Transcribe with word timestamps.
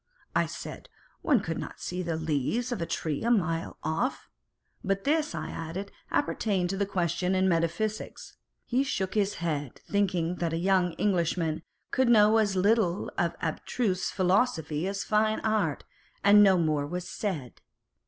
I 0.35 0.47
said, 0.47 0.89
one 1.21 1.41
could 1.41 1.59
not 1.59 1.79
see 1.79 2.01
the 2.01 2.15
leaves 2.17 2.71
of 2.71 2.81
a 2.81 2.87
tree 2.87 3.21
a 3.23 3.29
mile 3.29 3.77
off, 3.83 4.31
but 4.83 5.03
this, 5.03 5.35
I 5.35 5.51
added, 5.51 5.91
appertained 6.09 6.71
to 6.71 6.81
a 6.81 6.87
question 6.87 7.35
in 7.35 7.47
metaphysics. 7.47 8.35
He 8.65 8.81
shook 8.83 9.13
his 9.13 9.35
head, 9.35 9.79
thinking 9.87 10.37
that 10.37 10.53
a 10.53 10.57
young 10.57 10.93
Englishman 10.93 11.61
could 11.91 12.09
know 12.09 12.37
as 12.39 12.55
little 12.55 13.11
of 13.15 13.35
abstruse 13.43 14.09
philosophy 14.09 14.87
as 14.87 15.03
of 15.03 15.07
fine 15.07 15.39
art, 15.41 15.83
and 16.23 16.41
no 16.41 16.57
more 16.57 16.87
was 16.87 17.07
said. 17.07 17.61